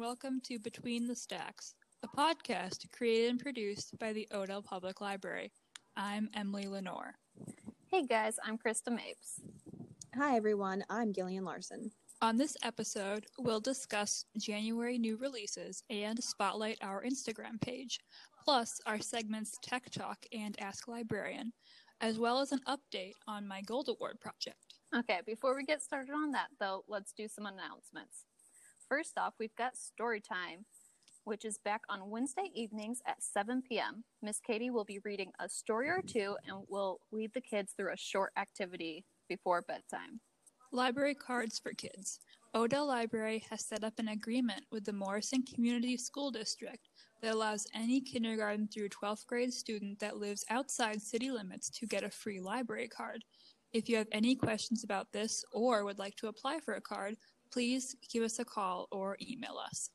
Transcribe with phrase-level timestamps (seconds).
[0.00, 5.52] welcome to Between the Stacks, a podcast created and produced by the Odell Public Library.
[5.94, 7.16] I'm Emily Lenore.
[7.84, 9.42] Hey guys, I'm Krista Mapes.
[10.14, 11.90] Hi everyone, I'm Gillian Larson.
[12.22, 18.00] On this episode, we'll discuss January new releases and spotlight our Instagram page,
[18.42, 21.52] plus our segments Tech Talk and Ask Librarian,
[22.00, 24.76] as well as an update on my Gold Award project.
[24.96, 28.24] Okay, before we get started on that though, let's do some announcements.
[28.90, 30.64] First off, we've got story time,
[31.22, 34.02] which is back on Wednesday evenings at 7 p.m.
[34.20, 37.92] Miss Katie will be reading a story or two and will lead the kids through
[37.92, 40.18] a short activity before bedtime.
[40.72, 42.18] Library cards for kids.
[42.52, 46.88] Odell Library has set up an agreement with the Morrison Community School District
[47.22, 52.02] that allows any kindergarten through 12th grade student that lives outside city limits to get
[52.02, 53.22] a free library card.
[53.72, 57.16] If you have any questions about this or would like to apply for a card,
[57.52, 59.90] please give us a call or email us.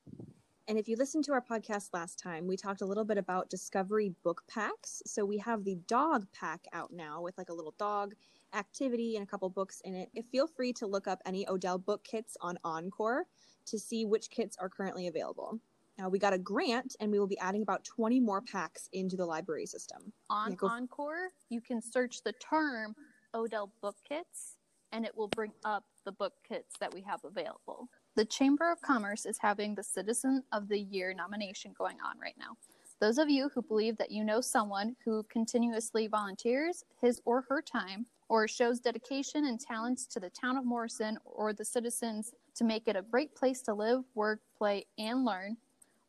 [0.68, 3.52] And if you listened to our podcast last time, we talked a little bit about
[3.52, 5.02] Discovery book packs.
[5.06, 8.16] So we have the dog pack out now with like a little dog
[8.56, 10.10] activity and a couple books in it.
[10.16, 13.26] If feel free to look up any Odell book kits on Encore
[13.68, 15.60] to see which kits are currently available.
[16.00, 19.16] Now we got a grant and we will be adding about 20 more packs into
[19.16, 20.12] the library system.
[20.32, 22.96] On Yeah, go- Encore, you can search the term
[23.36, 24.58] Odell Book Kits
[24.92, 27.90] and it will bring up the book kits that we have available.
[28.16, 32.36] The Chamber of Commerce is having the Citizen of the Year nomination going on right
[32.40, 32.58] now.
[33.02, 37.62] Those of you who believe that you know someone who continuously volunteers his or her
[37.62, 42.64] time or shows dedication and talents to the town of Morrison or the citizens to
[42.64, 45.58] make it a great place to live, work, play, and learn,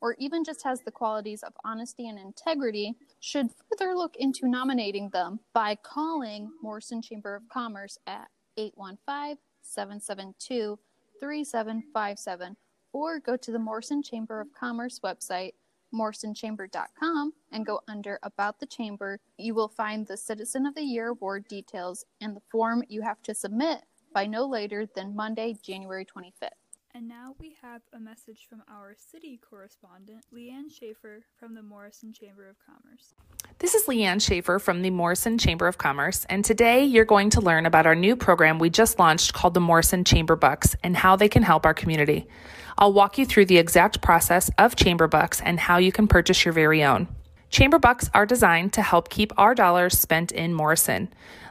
[0.01, 5.09] or even just has the qualities of honesty and integrity, should further look into nominating
[5.11, 10.79] them by calling Morrison Chamber of Commerce at 815 772
[11.21, 12.57] 3757
[12.93, 15.53] or go to the Morrison Chamber of Commerce website,
[15.95, 19.21] morrisonchamber.com, and go under About the Chamber.
[19.39, 23.23] You will find the Citizen of the Year award details and the form you have
[23.25, 23.83] to submit
[24.15, 26.66] by no later than Monday, January 25th.
[26.97, 32.11] And now we have a message from our city correspondent, Leanne Schaefer from the Morrison
[32.11, 33.13] Chamber of Commerce.
[33.59, 37.43] This is Leanne Schaefer from the Morrison Chamber of Commerce, and today you're going to
[37.43, 41.17] learn about our new program we just launched called the Morrison Chamber Bucks and how
[41.17, 42.27] they can help our community.
[42.79, 46.47] I'll walk you through the exact process of Chamber Bucks and how you can purchase
[46.47, 47.09] your very own.
[47.51, 51.11] Chamber Bucks are designed to help keep our dollars spent in Morrison.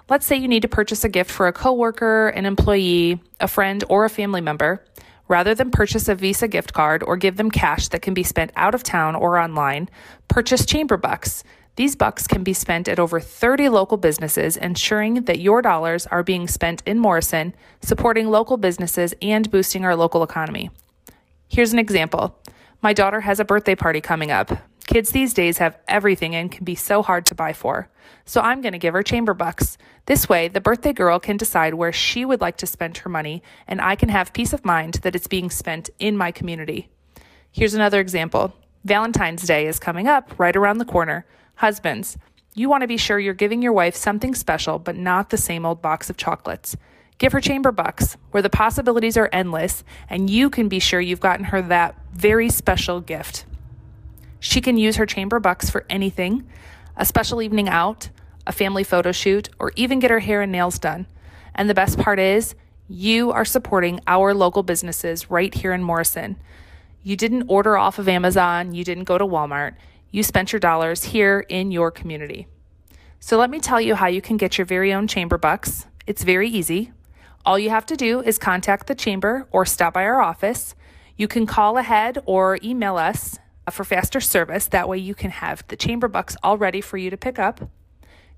[0.09, 3.83] Let's say you need to purchase a gift for a coworker, an employee, a friend,
[3.89, 4.83] or a family member.
[5.27, 8.51] Rather than purchase a Visa gift card or give them cash that can be spent
[8.55, 9.89] out of town or online,
[10.27, 11.43] purchase Chamber Bucks.
[11.77, 16.23] These bucks can be spent at over 30 local businesses, ensuring that your dollars are
[16.23, 20.69] being spent in Morrison, supporting local businesses and boosting our local economy.
[21.49, 22.39] Here's an example.
[22.81, 24.51] My daughter has a birthday party coming up.
[24.87, 27.89] Kids these days have everything and can be so hard to buy for.
[28.25, 29.77] So I'm going to give her chamber bucks.
[30.05, 33.41] This way, the birthday girl can decide where she would like to spend her money,
[33.67, 36.89] and I can have peace of mind that it's being spent in my community.
[37.51, 38.53] Here's another example
[38.83, 41.25] Valentine's Day is coming up right around the corner.
[41.55, 42.17] Husbands,
[42.53, 45.65] you want to be sure you're giving your wife something special, but not the same
[45.65, 46.77] old box of chocolates.
[47.17, 51.19] Give her chamber bucks, where the possibilities are endless, and you can be sure you've
[51.19, 53.45] gotten her that very special gift.
[54.45, 56.47] She can use her chamber bucks for anything
[56.95, 58.09] a special evening out,
[58.45, 61.07] a family photo shoot, or even get her hair and nails done.
[61.55, 62.53] And the best part is,
[62.87, 66.37] you are supporting our local businesses right here in Morrison.
[67.01, 69.73] You didn't order off of Amazon, you didn't go to Walmart,
[70.11, 72.47] you spent your dollars here in your community.
[73.19, 75.87] So let me tell you how you can get your very own chamber bucks.
[76.05, 76.91] It's very easy.
[77.45, 80.75] All you have to do is contact the chamber or stop by our office.
[81.17, 83.39] You can call ahead or email us
[83.71, 84.67] for faster service.
[84.67, 87.69] That way, you can have the chamber bucks all ready for you to pick up.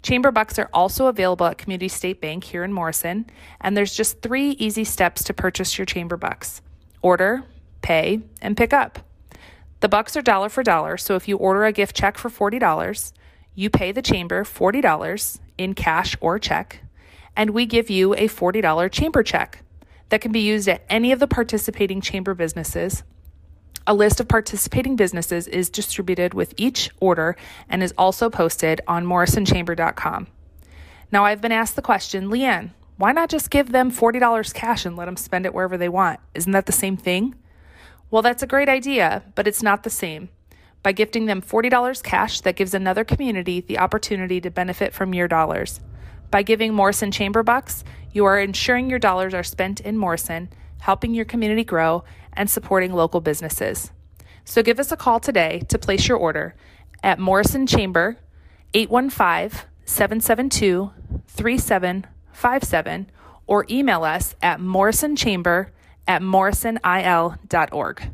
[0.03, 3.25] Chamber bucks are also available at Community State Bank here in Morrison,
[3.59, 6.61] and there's just three easy steps to purchase your chamber bucks
[7.01, 7.43] order,
[7.81, 8.99] pay, and pick up.
[9.79, 13.13] The bucks are dollar for dollar, so if you order a gift check for $40,
[13.53, 16.83] you pay the chamber $40 in cash or check,
[17.35, 19.63] and we give you a $40 chamber check
[20.09, 23.03] that can be used at any of the participating chamber businesses.
[23.89, 27.37] A list of participating businesses is distributed with each order
[27.69, 30.27] and is also posted on morrisonchamber.com.
[31.09, 34.97] Now, I've been asked the question, Leanne, why not just give them $40 cash and
[34.97, 36.19] let them spend it wherever they want?
[36.35, 37.35] Isn't that the same thing?
[38.11, 40.27] Well, that's a great idea, but it's not the same.
[40.83, 45.29] By gifting them $40 cash, that gives another community the opportunity to benefit from your
[45.29, 45.79] dollars.
[46.29, 50.49] By giving Morrison Chamber Bucks, you are ensuring your dollars are spent in Morrison,
[50.79, 52.03] helping your community grow,
[52.37, 53.91] and supporting local businesses.
[54.45, 56.55] So give us a call today to place your order
[57.03, 58.17] at Morrison Chamber,
[58.73, 60.91] 815 772
[61.27, 63.11] 3757,
[63.45, 65.67] or email us at morrisonchamber
[66.07, 68.13] at morrisonil.org.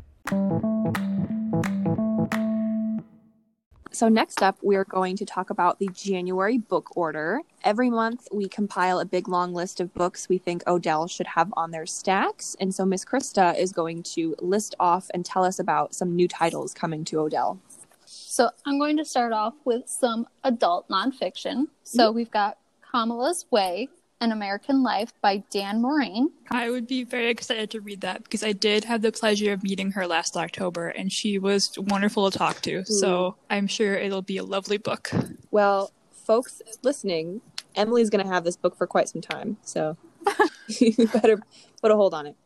[3.94, 7.42] So, next up, we are going to talk about the January book order.
[7.62, 11.54] Every month, we compile a big long list of books we think Odell should have
[11.56, 12.56] on their stacks.
[12.58, 16.26] And so, Miss Krista is going to list off and tell us about some new
[16.26, 17.60] titles coming to Odell.
[18.04, 21.68] So I'm going to start off with some adult nonfiction.
[21.84, 22.16] So mm-hmm.
[22.16, 26.30] we've got Kamala's Way, An American Life by Dan Morain.
[26.50, 29.62] I would be very excited to read that because I did have the pleasure of
[29.62, 32.78] meeting her last October and she was wonderful to talk to.
[32.78, 32.92] Mm-hmm.
[32.92, 35.10] So I'm sure it'll be a lovely book.
[35.50, 37.40] Well, folks listening,
[37.74, 39.56] Emily's going to have this book for quite some time.
[39.62, 39.96] So,
[40.68, 41.42] you better
[41.82, 42.36] put a hold on it.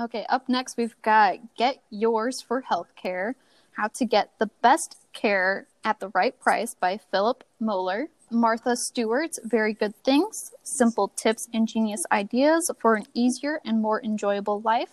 [0.00, 3.34] Okay, up next we've got Get Yours for Healthcare
[3.72, 8.08] How to Get the Best Care at the Right Price by Philip Moeller.
[8.32, 14.02] Martha Stewart's Very Good Things Simple Tips and Genius Ideas for an Easier and More
[14.02, 14.90] Enjoyable Life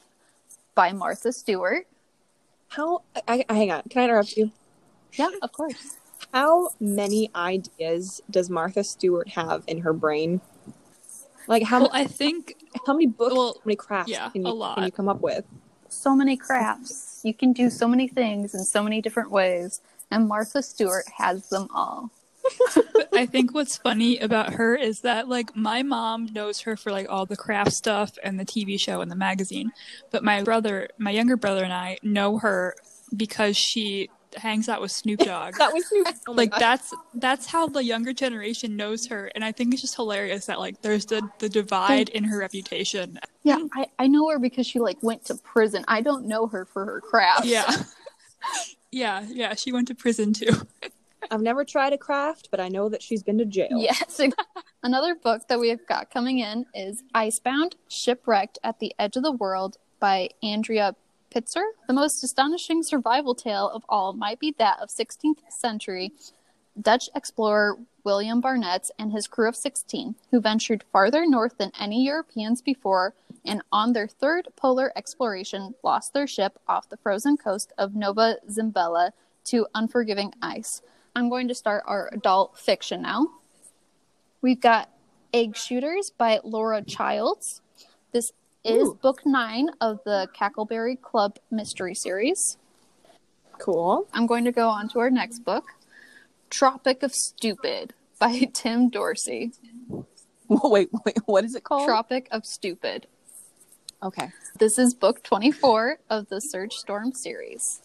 [0.76, 1.88] by Martha Stewart.
[2.70, 4.52] How, I, I, hang on, can I interrupt you?
[5.14, 5.98] Yeah, of course.
[6.34, 10.42] How many ideas does Martha Stewart have in her brain?
[11.48, 12.56] Like, how, Well, I think
[12.86, 14.76] how many books, well, how many crafts yeah, can, a you, lot.
[14.76, 15.46] can you come up with?
[15.88, 17.22] So many crafts.
[17.24, 19.82] You can do so many things in so many different ways,
[20.12, 22.12] and Martha Stewart has them all.
[23.14, 27.08] I think what's funny about her is that like my mom knows her for like
[27.10, 29.72] all the craft stuff and the TV show and the magazine,
[30.12, 32.76] but my brother, my younger brother and I know her
[33.16, 35.56] because she hangs out with Snoop Dogg.
[35.58, 36.08] That was Snoop.
[36.28, 36.60] Oh like gosh.
[36.60, 40.60] that's that's how the younger generation knows her and I think it's just hilarious that
[40.60, 43.20] like there's the the divide in her reputation.
[43.44, 45.84] Yeah, I, I know her because she like went to prison.
[45.88, 47.46] I don't know her for her craft.
[47.46, 47.72] Yeah.
[48.92, 50.52] yeah, yeah, she went to prison too.
[51.32, 53.70] I've never tried a craft, but I know that she's been to jail.
[53.72, 54.20] Yes.
[54.84, 59.24] Another book that we have got coming in is Icebound Shipwrecked at the Edge of
[59.24, 60.96] the World by Andrea
[61.34, 61.64] Pitzer.
[61.88, 66.14] The most astonishing survival tale of all might be that of 16th century
[66.80, 72.06] Dutch explorer William Barnett and his crew of 16, who ventured farther north than any
[72.06, 73.14] Europeans before
[73.46, 78.38] and on their third polar exploration lost their ship off the frozen coast of Nova
[78.50, 79.12] Zembla
[79.46, 80.82] to unforgiving ice.
[81.16, 83.28] I'm going to start our adult fiction now.
[84.42, 84.90] We've got
[85.34, 87.62] Egg Shooters by Laura Childs.
[88.12, 88.32] This
[88.64, 89.00] is Ooh.
[89.02, 92.58] book nine of the Cackleberry Club mystery series.
[93.58, 94.08] Cool.
[94.14, 95.66] I'm going to go on to our next book,
[96.50, 99.52] Tropic of Stupid by Tim Dorsey.
[100.48, 101.86] Wait, wait, what is it called?
[101.88, 103.08] Tropic of Stupid.
[104.02, 104.32] okay.
[104.58, 107.82] This is book 24 of the Serge Storm series.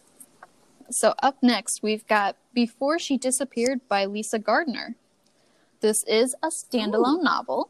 [0.91, 4.95] So, up next, we've got Before She Disappeared by Lisa Gardner.
[5.81, 7.69] This is a standalone novel.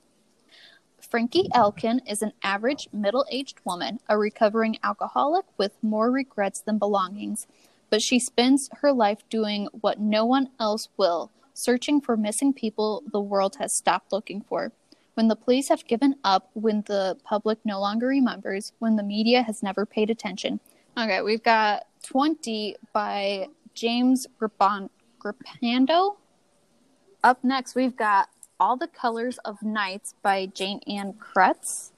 [1.00, 6.77] Frankie Elkin is an average middle aged woman, a recovering alcoholic with more regrets than
[6.77, 7.47] belongings,
[7.89, 13.01] but she spends her life doing what no one else will, searching for missing people
[13.13, 14.73] the world has stopped looking for.
[15.13, 19.42] When the police have given up, when the public no longer remembers, when the media
[19.44, 20.59] has never paid attention.
[20.97, 26.16] Okay, we've got 20 by James Grippando.
[27.21, 28.30] Up next, we've got
[28.61, 31.92] All the Colors of Nights by Jayne Ann Krentz.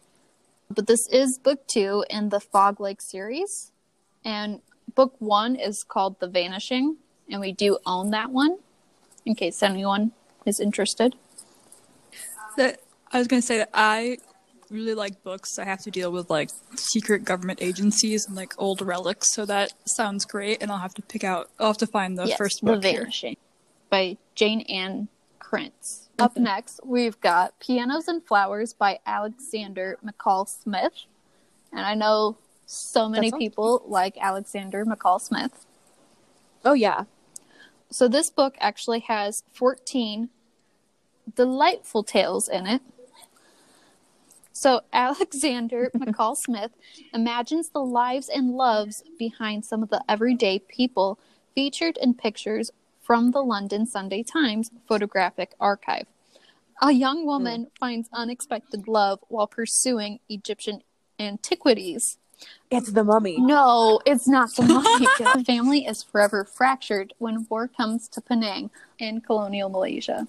[0.74, 3.72] But this is book two in the Fog Lake series.
[4.26, 4.62] And
[4.96, 6.98] book one is called The Vanishing.
[7.30, 8.58] And we do own that one
[9.28, 10.14] in case anyone
[10.44, 11.16] is interested.
[12.58, 12.80] That
[13.12, 14.18] I was gonna say that I
[14.72, 15.58] really like books.
[15.60, 19.74] I have to deal with like secret government agencies and like old relics, so that
[19.86, 20.62] sounds great.
[20.62, 21.50] And I'll have to pick out.
[21.60, 23.02] I'll have to find the Yes, first The book here.
[23.02, 23.38] Vanishing
[23.90, 25.08] by Jayne Ann
[25.40, 26.08] Krentz.
[26.20, 31.06] Up next, we've got Pianos and Flowers by Alexander McCall Smith.
[31.72, 35.66] And I know so many sounds- people like Alexander McCall Smith.
[36.66, 37.04] Oh yeah.
[37.90, 40.30] So this book actually has 14
[41.36, 42.82] delightful tales in it.
[44.58, 46.72] So Alexander McCall Smith
[47.14, 51.20] imagines the lives and loves behind some of the everyday people
[51.54, 52.72] featured in pictures
[53.02, 56.08] from the London Sunday Times photographic archive.
[56.82, 57.28] A young hmm.
[57.28, 60.82] woman finds unexpected love while pursuing Egyptian
[61.20, 62.18] antiquities.
[62.70, 63.38] It's the mummy.
[63.40, 65.08] No, it's not the mummy.
[65.20, 70.28] the family is forever fractured when war comes to Penang in colonial Malaysia.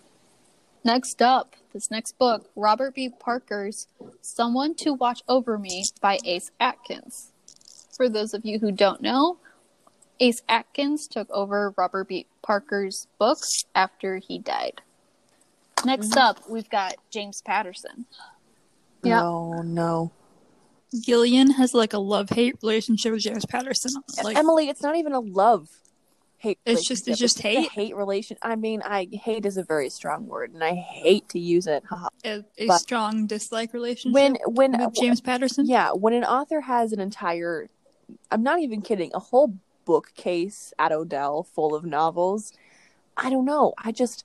[0.85, 3.11] Next up, this next book, Robert B.
[3.11, 3.87] Parker's
[4.23, 7.32] Someone to Watch Over Me by Ace Atkins.
[7.97, 9.38] For those of you who don't know,
[10.20, 12.26] Ace Atkins took over Robert B.
[12.42, 14.80] Parker's books after he died.
[15.85, 16.18] Next Mm-hmm.
[16.18, 18.06] up, we've got James Patterson.
[19.02, 19.20] Yeah.
[19.20, 20.12] No, no.
[21.04, 23.92] Gillian has like a love hate relationship with James Patterson.
[24.25, 25.68] Like Emily, it's not even a love
[26.38, 26.59] hate.
[26.64, 27.71] It's just- it's just hate?
[27.71, 28.37] hate relation.
[28.42, 31.83] I mean, I hate is a very strong word, and I hate to use it.
[32.25, 35.66] A, a strong dislike relationship When when with James Patterson.
[35.66, 37.68] yeah, when an author has an entire,
[38.30, 39.54] I'm not even kidding, a whole
[39.85, 42.52] bookcase at Odell full of novels.
[43.16, 43.75] I don't know.
[43.78, 44.25] I just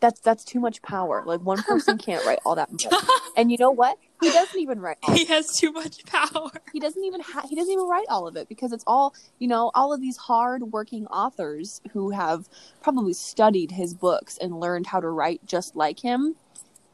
[0.00, 1.22] that's that's too much power.
[1.24, 2.86] Like one person can't write all that much.
[3.36, 3.96] And you know what?
[4.20, 4.98] He doesn't even write.
[5.14, 6.50] He has too much power.
[6.72, 9.48] he doesn't even ha- he doesn't even write all of it because it's all you
[9.48, 12.48] know all of these hard working authors who have
[12.82, 16.36] probably studied his books and learned how to write just like him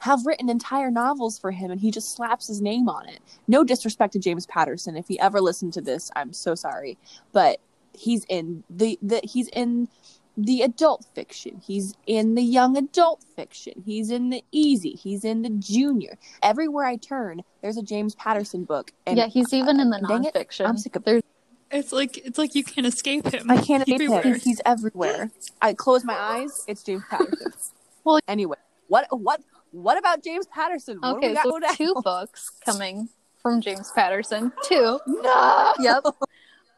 [0.01, 3.65] have written entire novels for him and he just slaps his name on it no
[3.65, 6.99] disrespect to james patterson if he ever listened to this i'm so sorry
[7.33, 7.61] but
[7.95, 9.89] he's in the, the he's in
[10.37, 15.43] the adult fiction he's in the young adult fiction he's in the easy he's in
[15.43, 19.89] the junior everywhere i turn there's a james patterson book and yeah, he's even in
[19.91, 20.67] the dang it, nonfiction.
[20.69, 21.23] I'm sick of There's
[21.71, 23.51] It's like it's like you can't escape him.
[23.51, 24.23] I can't escape Everywhere.
[24.23, 24.39] him.
[24.41, 25.31] He's everywhere.
[25.61, 26.65] I close my eyes.
[26.69, 27.53] It's James Patterson.
[28.05, 29.41] Well- anyway, what what
[29.73, 30.99] what about James Patterson?
[31.01, 31.75] What okay, so down?
[31.75, 33.09] two books coming
[33.43, 34.53] from James Patterson.
[34.65, 35.01] Two.
[35.09, 35.73] No.
[35.81, 36.05] Yep.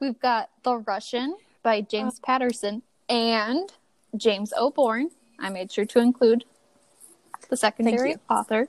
[0.00, 3.72] We've got The Russian by James Patterson and
[4.16, 4.70] James O.
[4.70, 5.10] Born.
[5.38, 6.44] I made sure to include
[7.48, 8.68] the secondary author.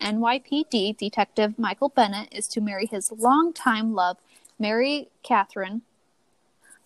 [0.00, 4.18] NYPD Detective Michael Bennett is to marry his longtime love,
[4.58, 5.82] Mary Catherine.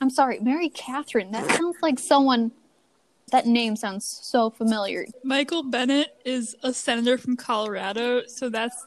[0.01, 1.33] I'm sorry, Mary Catherine.
[1.33, 2.53] That sounds like someone.
[3.33, 5.07] That name sounds so familiar.
[5.23, 8.87] Michael Bennet is a senator from Colorado, so that's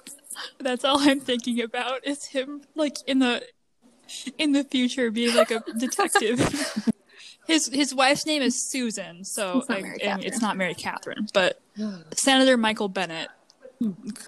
[0.59, 3.43] that's all I'm thinking about is him like in the
[4.37, 6.89] in the future being like a detective.
[7.47, 10.25] His his wife's name is Susan, so It's not Mary Catherine.
[10.27, 11.59] it's not Mary Catherine, but
[12.13, 13.29] Senator Michael Bennet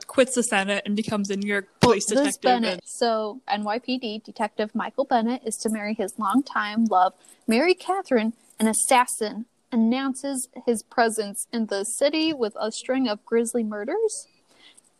[0.08, 2.42] quits the Senate and becomes a New York police This detective.
[2.42, 2.82] Bennett.
[2.86, 7.14] So NYPD Detective Michael Bennett is to marry his longtime love,
[7.48, 13.64] Mary Catherine, an assassin, announces his presence in the city with a string of grisly
[13.64, 14.28] murders.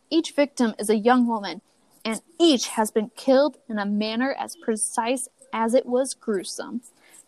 [0.08, 1.60] Each victim is a young woman,
[2.04, 6.80] and each has been killed in a manner as precise as it was gruesome.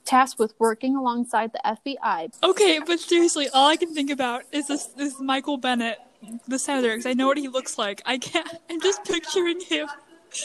[0.08, 4.66] Tasked with working alongside the FBI, Okay, but seriously, all I can think about is
[4.66, 5.98] this this Michael Bennet,
[6.46, 8.00] the senator, because I know what he looks like.
[8.06, 8.48] I can't.
[8.70, 9.86] I'm just picturing him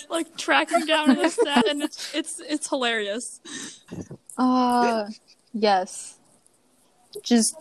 [0.10, 3.40] like tracking down the set, and it's it's it's hilarious.
[4.38, 5.06] uh,
[5.54, 6.20] yes,
[7.24, 7.56] just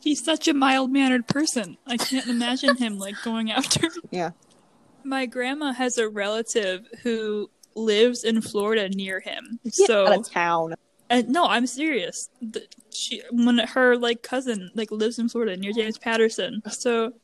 [0.00, 1.76] He's such a mild mannered person.
[1.86, 3.88] I can't imagine him like going after.
[4.10, 4.30] Yeah.
[5.04, 9.60] My grandma has a relative who lives in Florida near him.
[9.64, 10.74] Get so out of town.
[11.10, 12.28] And no, I'm serious.
[12.42, 16.62] The, she when her like cousin like lives in Florida near James Patterson.
[16.70, 17.14] So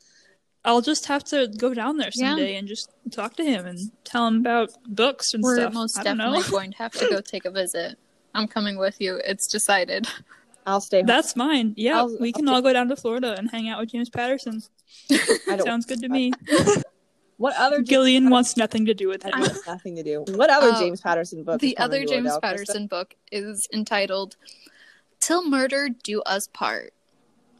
[0.63, 2.29] I'll just have to go down there Yeah.
[2.29, 5.73] someday and just talk to him and tell him about books and we're stuff.
[5.73, 6.49] most I don't definitely know.
[6.49, 7.97] going to have to go take a visit.
[8.33, 9.21] I'm coming with you.
[9.23, 10.07] It's decided.
[10.65, 11.01] I'll stay.
[11.01, 11.05] home.
[11.05, 11.75] That's mine.
[11.77, 14.09] Yeah, I'll- we can I'll all go down to Florida and hang out with James
[14.09, 14.63] Patterson.
[15.63, 16.31] Sounds good to me.
[17.37, 19.47] What other James Gillian wants nothing to do with That it.
[19.47, 20.23] has nothing to do.
[20.35, 21.59] What other Uh, James Patterson book?
[21.59, 22.41] the coming other to James Odell, Krista?
[22.41, 24.35] Patterson book is entitled
[25.19, 26.93] "Till Murder Do Us Part."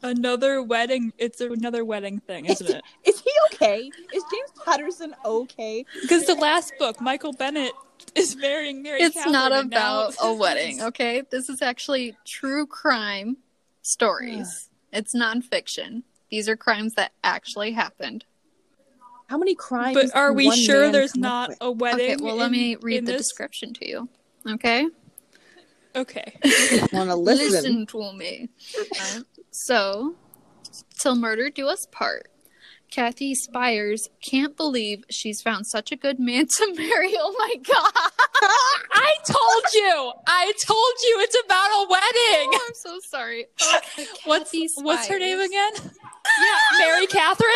[0.02, 1.12] Another wedding.
[1.18, 2.82] It's another wedding thing, isn't it?
[3.04, 3.90] Is he okay?
[4.14, 5.84] Is James Patterson okay?
[6.02, 7.72] Because the last book, Michael Bennett
[8.14, 9.00] is marrying Mary.
[9.02, 11.22] It's Catherine, not and now- about a wedding, okay?
[11.30, 13.38] This is actually true crime
[13.82, 14.68] stories.
[14.92, 16.02] it's nonfiction.
[16.30, 18.24] These are crimes that actually happened.
[19.28, 19.94] How many crimes?
[19.94, 22.14] But are we sure there's not a wedding?
[22.14, 23.22] Okay, well, let me read the this?
[23.22, 24.08] description to you.
[24.48, 24.88] Okay?
[25.96, 26.38] Okay.
[26.92, 27.86] Want to listen?
[27.86, 28.50] to me.
[29.00, 30.14] Uh, so,
[30.98, 32.30] till murder do us part.
[32.90, 37.14] Kathy Spires can't believe she's found such a good man to marry.
[37.18, 37.92] Oh my god!
[38.92, 40.12] I told you.
[40.26, 42.50] I told you it's about a wedding.
[42.54, 43.46] Oh, I'm so sorry.
[44.24, 45.72] what's Kathy what's her name again?
[45.74, 47.50] Yeah, Mary Catherine.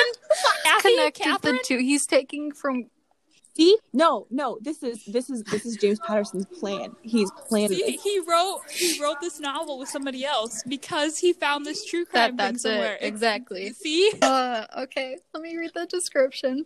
[1.07, 1.57] Kathy Connected Catherine.
[1.57, 1.79] the two.
[1.79, 2.87] He's taking from.
[3.57, 3.77] See?
[3.93, 4.59] No, no.
[4.63, 6.95] This is this is this is James Patterson's plan.
[7.03, 7.77] He's planning.
[7.79, 12.05] He, he wrote he wrote this novel with somebody else because he found this true
[12.05, 12.95] crime That, thing somewhere.
[12.95, 13.03] it.
[13.03, 13.73] Exactly.
[13.73, 14.13] See?
[14.23, 16.65] Uh, okay, let me read the description.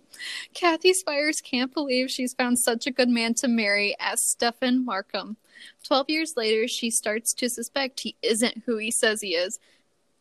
[0.53, 5.39] Kathy Spires can't believe she's found such a good man to marry as Stephen Markham.
[5.85, 9.59] Twelve years later, she starts to suspect he isn't who he says he is.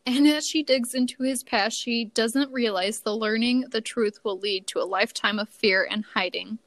[0.06, 4.38] And as she digs into his past, she doesn't realize the learning the truth will
[4.38, 6.58] lead to a lifetime of fear and hiding.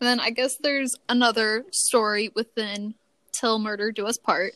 [0.00, 2.94] And then I guess there's another story within
[3.30, 4.54] Till Murder Do Us Part.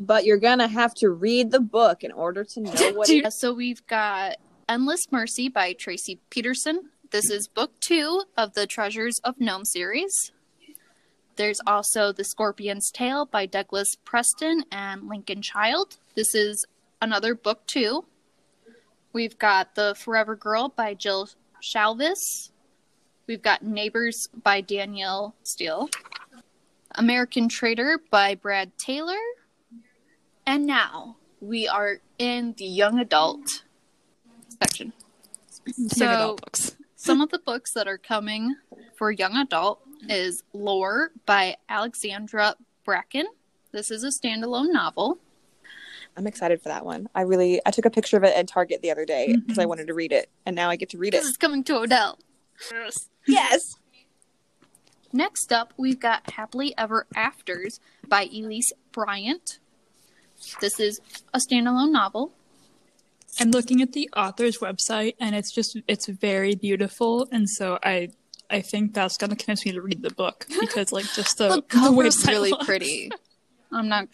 [0.00, 3.10] But you're gonna have to read the book in order to know what.
[3.10, 4.36] Uh, so we've got
[4.68, 6.90] Endless Mercy by Tracie Peterson.
[7.10, 10.32] This is book two of the Treasures of Nome series.
[11.36, 15.98] There's also The Scorpion's Tale by Douglas Preston and Lincoln Child.
[16.16, 16.66] This is
[17.00, 18.04] another book too.
[19.12, 21.28] We've got The Forever Girl by Jill
[21.62, 22.50] Shalvis.
[23.26, 25.88] We've got Neighbors by Danielle Steel.
[26.94, 29.18] American Traitor by Brad Taylor.
[30.46, 33.64] And now we are in the young adult
[34.62, 34.92] section.
[35.76, 36.76] Young So, adult books.
[36.96, 38.56] some of the books that are coming
[38.96, 43.26] for young adult is Lore by Alexandra Bracken.
[43.72, 45.18] This is a standalone novel.
[46.16, 47.08] I'm excited for that one.
[47.14, 49.62] I really I took a picture of it at Target the other day because I
[49.62, 49.68] mm-hmm.
[49.68, 51.18] wanted to read it, and now I get to read it.
[51.18, 52.18] This is coming to Odell.
[53.26, 53.76] Yes.
[55.12, 59.58] Next up, we've got Happily Ever Afters by Elise Bryant.
[60.60, 61.00] This is
[61.32, 62.32] a standalone novel.
[63.40, 68.10] I'm looking at the author's website and it's just it's very beautiful and so I
[68.50, 71.54] I think that's gonna convince me to read the book because like just the, The
[71.56, 73.10] the cover's website really looks- pretty.
[73.70, 74.08] I'm not,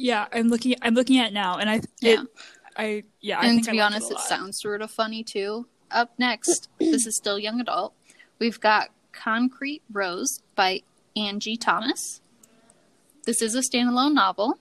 [0.00, 2.22] Yeah, I'm looking I'm looking at it now and I Yeah.
[2.22, 2.28] it,
[2.74, 5.66] I yeah I and think to be honest, a it sounds sort of funny too.
[5.90, 7.92] Up next, this is still young adult.
[8.38, 10.82] We've got Concrete Rose by
[11.16, 12.22] Angie Thomas.
[13.26, 14.58] This is a standalone novel,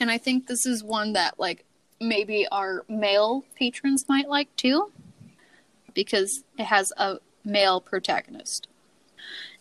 [0.00, 1.64] and I think this is one that like
[2.00, 4.90] maybe our male patrons might like too,
[5.94, 8.66] because it has a male protagonist.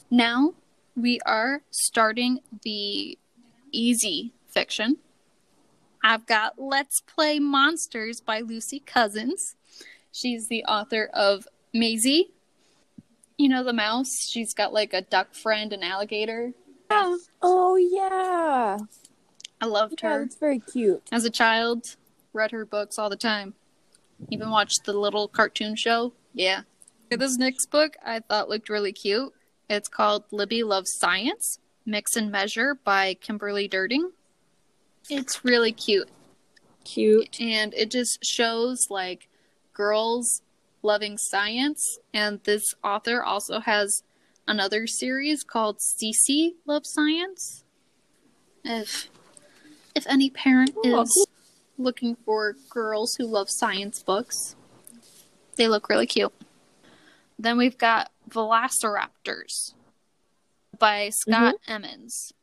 [0.10, 0.56] Now
[0.96, 3.20] we are starting the
[3.72, 4.98] easy fiction.
[6.04, 9.56] I've got Let's Play Monsters by Lucy Cousins.
[10.12, 12.30] She's the author of Maisy.
[13.38, 14.28] You know the mouse?
[14.30, 16.54] She's got like a duck friend, an alligator.
[17.42, 18.78] Oh yeah.
[19.62, 20.24] I loved Yeah, her.
[20.24, 21.04] It's very cute.
[21.12, 21.96] As a child,
[22.34, 23.54] read her books all the time.
[24.30, 26.14] Even watched the little cartoon show.
[26.34, 26.62] Yeah.
[27.10, 29.34] This next book I thought looked really cute.
[29.70, 34.12] It's called Libby Loves Science Mix and Measure by Kimberly Derting.
[35.10, 36.10] It's really cute.
[36.84, 37.40] Cute.
[37.40, 39.30] and it just shows like
[39.74, 40.42] girls
[40.82, 44.02] loving science and this author also has
[44.48, 47.64] another series called Cece Loves Science.
[48.64, 49.10] If
[49.96, 51.28] if any parent Oh, is
[51.78, 54.56] looking for girls who love science books,
[55.56, 56.34] they look really cute.
[57.38, 59.74] Then we've got Velociraptors
[60.78, 61.72] by Scott mm-hmm.
[61.72, 62.34] Emmons.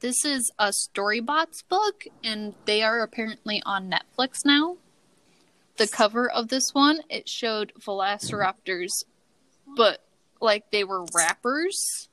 [0.00, 4.76] This is a Storybots book, and they are apparently on Netflix now.
[5.76, 8.90] The cover of this one, it showed Velociraptors,
[9.76, 10.04] but
[10.40, 12.08] like they were rappers.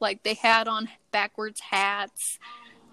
[0.00, 2.38] Like they had on backwards hats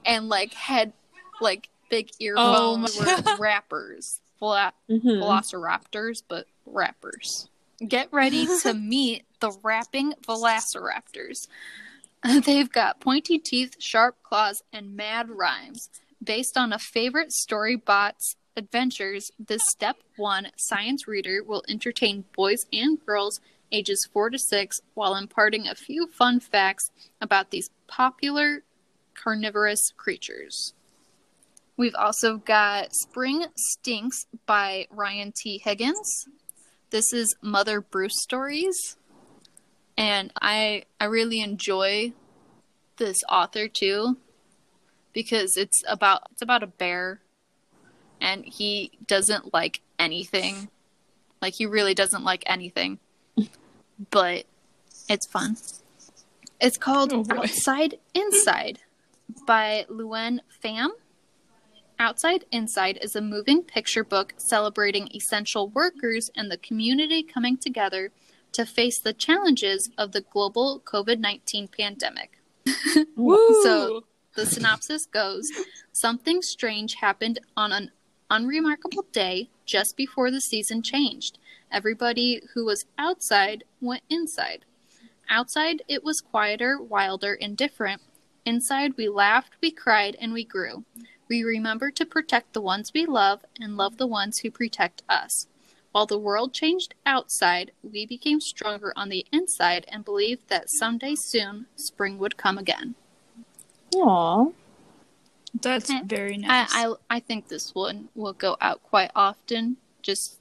[0.06, 0.94] and like had
[1.42, 4.20] like big Oh earphones my- were rappers.
[4.40, 5.02] Vela- Mhm.
[5.22, 7.50] velociraptors, but rappers.
[7.86, 11.48] Get ready to meet the rapping velociraptors.
[12.46, 15.90] They've got pointy teeth, sharp claws, and mad rhymes.
[16.22, 22.66] Based on a favorite story bot's adventures, this step one science reader will entertain boys
[22.74, 23.40] and girls
[23.72, 28.64] ages 4 to 6 while imparting a few fun facts about these popular
[29.14, 30.74] carnivorous creatures.
[31.78, 35.62] We've also got Spring Stinks by Ryan T.
[35.64, 36.26] Higgins.
[36.90, 38.98] This is Mother Bruce stories.
[40.00, 42.14] And I I really enjoy
[42.96, 44.18] this author too
[45.12, 47.20] because it's about it's about a bear
[48.22, 50.70] and he doesn't like anything.
[51.42, 53.00] Like he really doesn't like anything.
[54.10, 54.46] But
[55.10, 55.58] it's fun.
[56.62, 57.26] It's called Oh.
[57.30, 58.80] Outside Inside
[59.46, 60.92] by LeUyen Pham.
[62.00, 68.12] Outside Inside is a moving picture book celebrating essential workers and the community coming together
[68.54, 72.40] to face the challenges of the global COVID 19 pandemic.
[73.64, 74.04] So
[74.36, 75.52] the synopsis goes
[75.92, 77.92] Something strange happened on an
[78.30, 81.38] unremarkable day just before the season changed.
[81.72, 84.66] Everybody who was outside went inside.
[85.30, 88.02] Outside, it was quieter, wilder, and different.
[88.46, 90.86] Inside, we laughed, we cried, and we grew.
[91.28, 95.48] We remember to protect the ones we love and love the ones who protect us.
[95.92, 101.16] While the world changed outside, we became stronger on the inside and believed that someday
[101.16, 102.96] soon spring would come again.
[103.96, 104.46] Aw.
[105.62, 106.70] That's Eh, very nice.
[106.74, 110.38] I, I I think this one will go out quite often, just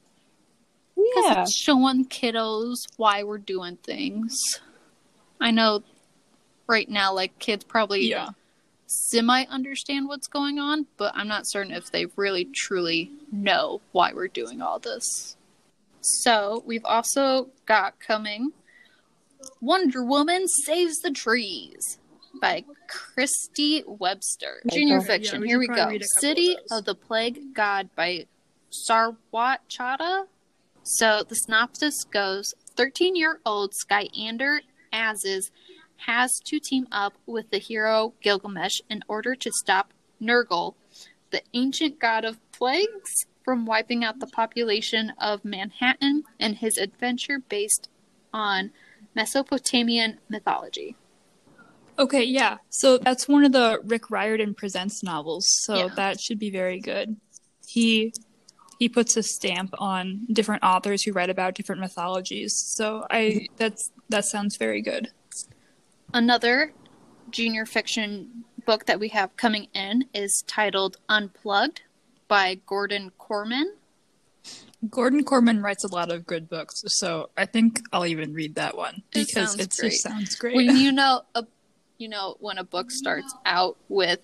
[0.95, 1.43] because Yeah.
[1.43, 4.37] it's showing kiddos why we're doing things.
[5.41, 5.83] I know
[6.67, 7.15] right now.
[7.15, 8.31] Like kids probably Yeah.
[8.87, 14.13] semi understand what's going on, but I'm not certain if they really truly know why
[14.13, 15.37] we're doing all this.
[16.23, 18.53] So we've also got coming
[19.61, 21.99] Wonder Woman Saves the Trees
[22.40, 24.62] by Christy Webster.
[24.71, 25.37] Junior fiction.
[25.37, 25.75] Yeah, we Here we go.
[25.75, 28.27] read a couple of City of the Plague God by
[28.73, 30.27] Sarwat Chadda.
[30.83, 34.61] So the synopsis goes 13 year old Skyander
[34.92, 35.51] Aziz
[36.07, 39.92] has to team up with the hero Gilgamesh in order to stop
[40.23, 40.75] Nergal,
[41.31, 47.39] the ancient god of plagues, from wiping out the population of Manhattan in his adventure
[47.49, 47.89] based
[48.31, 48.71] on
[49.15, 50.97] Mesopotamian mythology.
[51.99, 52.59] Okay, yeah.
[52.69, 55.47] So that's one of the Rick Riordan Presents novels.
[55.49, 55.89] So Yeah.
[55.97, 57.17] that should be very good.
[57.67, 58.13] He
[58.79, 62.55] he puts a stamp on different authors who write about different mythologies.
[62.55, 65.11] So I that's that sounds very good.
[66.13, 66.75] Another
[67.31, 71.81] junior fiction book that we have coming in is titled Unplugged
[72.29, 73.64] by Gordon Korman.
[74.88, 78.77] Gordon Korman writes a lot of good books, so I think I'll even read that
[78.77, 80.55] one because it just sounds great.
[80.55, 81.47] When you know a
[81.99, 84.21] you know when a book starts out with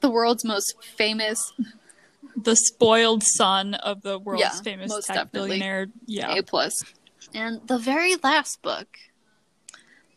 [0.00, 1.52] the world's most famous
[2.36, 5.88] the spoiled son of the world's Yeah, famous most tech billionaire.
[6.06, 6.34] Yeah.
[6.34, 6.72] A plus.
[7.34, 8.98] And the very last book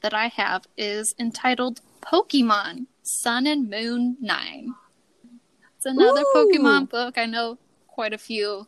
[0.01, 4.75] that I have is entitled Pokemon Sun and Moon 9.
[5.81, 6.51] It's another Ooh.
[6.53, 7.17] Pokemon book.
[7.17, 8.67] I know quite a few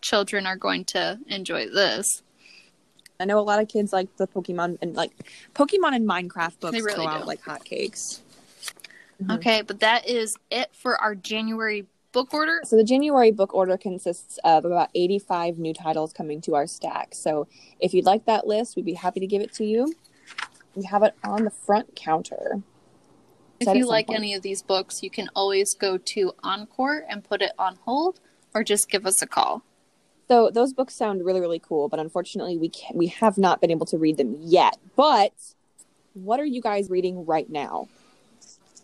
[0.00, 2.22] children are going to enjoy this.
[3.18, 5.10] I know a lot of kids like the Pokemon and like
[5.56, 8.20] Pokemon and Minecraft books They really go out like hotcakes.
[9.20, 9.34] Mhm.
[9.34, 12.60] Okay, but that is it for our January book order.
[12.62, 17.16] So the January book order consists of about 85 new titles coming to our stack.
[17.16, 17.48] So
[17.80, 19.92] if you'd like that list, we'd be happy to give it to you.
[20.76, 22.62] We have it on the front counter.
[23.60, 24.18] If you like point.
[24.18, 28.20] any of these books, you can always go to Encore and put it on hold
[28.54, 29.62] or just give us a call.
[30.28, 33.70] So those books sound really really cool, but unfortunately we can we have not been
[33.70, 34.76] able to read them yet.
[34.96, 35.32] But
[36.14, 37.88] what are you guys reading right now?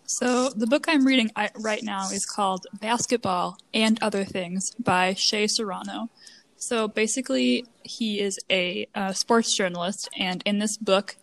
[0.05, 1.31] So the book I'm reading
[1.61, 6.11] right now is called Basketball and Other Things by Shea Serrano.
[6.57, 11.17] So basically, he is a uh, sports journalist, and in this book,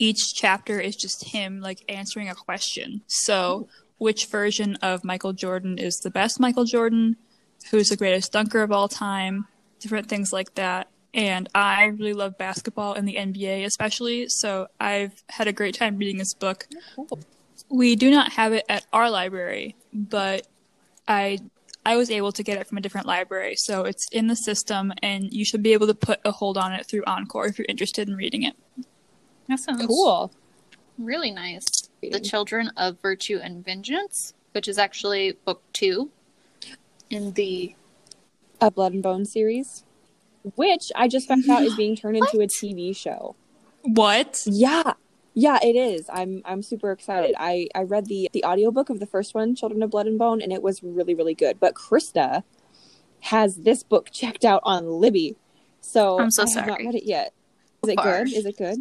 [0.00, 3.02] each chapter is just him like answering a question.
[3.06, 7.16] So, which version of Michael Jordan is the best Michael Jordan?
[7.70, 9.46] Who's the greatest dunker of all time?
[9.78, 10.88] Different things like that.
[11.12, 15.98] And I really love basketball and the NBA especially, so I've had a great time
[15.98, 16.66] reading this book.
[17.68, 20.46] We do not have it at our library, but
[21.06, 21.38] I
[21.84, 24.92] I was able to get it from a different library, so it's in the system,
[25.02, 27.66] and you should be able to put a hold on it through Encore if you're
[27.68, 28.54] interested in reading it.
[29.50, 30.30] That sounds Cool.
[30.96, 31.66] Really nice.
[32.00, 36.10] The Children of Virtue and Vengeance, which is actually book two
[37.10, 37.74] in the.
[38.62, 39.84] A Blood and Bone series,
[40.54, 43.34] which I just found out is being turned into a TV show.
[43.82, 44.42] What?
[44.44, 44.92] Yeah.
[45.32, 46.08] Yeah, it is.
[46.12, 47.34] I'm I'm super excited.
[47.38, 50.42] I I read the the audiobook of the first one, Children of Blood and Bone,
[50.42, 51.58] and it was really really good.
[51.58, 52.42] But Krista
[53.20, 55.36] has this book checked out on Libby.
[55.80, 57.32] So I'm so I have not read it yet.
[57.82, 58.24] Is it Far.
[58.24, 58.32] good?
[58.34, 58.78] Is it good?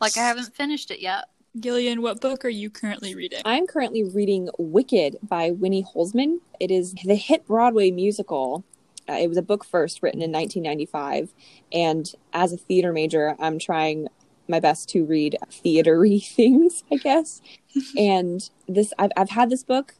[0.00, 1.26] Like, I haven't finished it yet.
[1.58, 3.40] Gillian, what book are you currently reading?
[3.44, 6.38] I'm currently reading Wicked by Winnie Holzman.
[6.60, 8.64] It is the hit Broadway musical.
[9.08, 11.34] Uh, it was a book first written in 1995,
[11.72, 14.06] and as a theater major, I'm trying
[14.46, 17.40] my best to read theatery things, I guess.
[17.96, 19.94] and this, I've I've had this book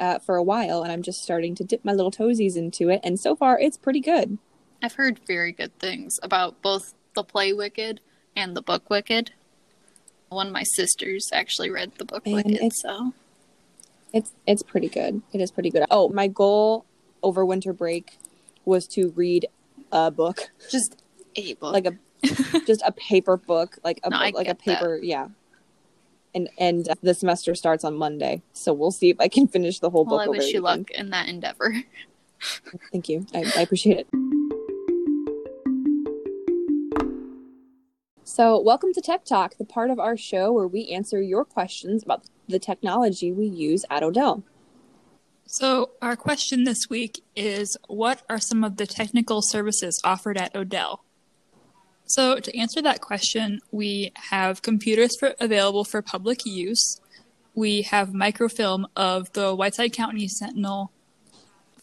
[0.00, 3.00] uh, for a while, and I'm just starting to dip my little toesies into it,
[3.04, 4.38] and so far it's pretty good.
[4.82, 8.00] I've heard very good things about both the play Wicked
[8.34, 9.32] and the book Wicked.
[10.28, 13.12] One of my sisters actually read the book it's- so.
[14.12, 15.20] It's it's pretty good.
[15.32, 15.84] It is pretty good.
[15.90, 16.84] Oh, my goal
[17.22, 18.18] over winter break
[18.64, 19.46] was to read
[19.92, 20.50] a book.
[20.70, 20.96] Just
[21.36, 21.72] a book.
[21.74, 21.96] like a
[22.66, 24.78] just a paper book like a No, book- like a get that.
[24.78, 25.28] paper yeah
[26.34, 29.90] and and the semester starts on monday so we'll see if i can finish the
[29.90, 30.78] whole well, book I wish you again.
[30.78, 31.74] luck in that endeavor.
[32.90, 34.08] thank you I, I appreciate it
[38.28, 42.02] so welcome to tech talk the part of our show where we answer your questions
[42.02, 44.42] about the technology we use at odell
[45.48, 50.56] So, our question this week is What are some of the technical services offered at
[50.56, 51.04] Odell?
[52.06, 57.00] So, to answer that question, we have computers for, available for public use.
[57.54, 60.90] We have microfilm of the Whiteside County Sentinel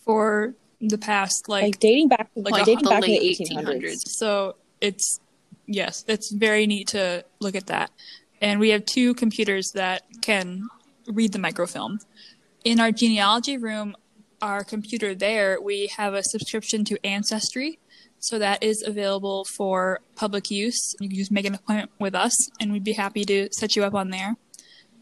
[0.03, 3.39] for the past, like, like, dating back like like, dating the back to the late
[3.39, 3.99] 1800s, 1800s.
[4.08, 5.21] so it's,
[5.65, 7.91] yes, it's very neat to look at that.
[8.41, 10.67] and we have two computers that can
[11.08, 11.99] read the microfilm.
[12.65, 13.95] In our genealogy room,
[14.41, 17.80] our computer there, we have a subscription to Ancestry,
[18.19, 20.93] so that is available for public use.
[20.99, 23.86] You can just make an appointment with us, and we'd be happy to set you
[23.86, 24.36] up on there.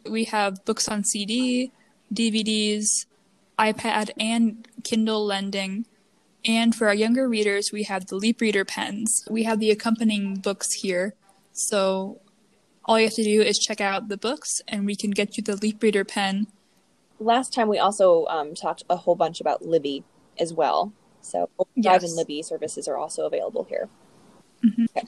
[0.08, 1.72] We have books on CD,
[2.14, 3.08] DVDs,
[3.58, 5.86] iPad, and Kindle lending.
[6.46, 9.28] And for our younger readers, we have the Leap Reader pens.
[9.30, 11.14] We have the accompanying books here.
[11.54, 12.20] So
[12.86, 15.44] all you have to do is check out the books, and we can get you
[15.44, 16.48] the Leap Reader pen.
[17.20, 20.04] Last time we also um, talked a whole bunch about Libby
[20.40, 20.92] as well.
[21.22, 22.04] So Yes.
[22.04, 23.90] and Libby services are also available here.
[24.64, 24.88] Mhm.
[24.98, 25.08] Okay.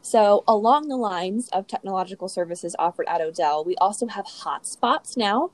[0.00, 5.50] So along the lines of technological services offered at Odell, we also have hotspots now.